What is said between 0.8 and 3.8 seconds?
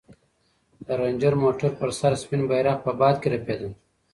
د رنجر موټر پر سر سپین بیرغ په باد کې رپېده.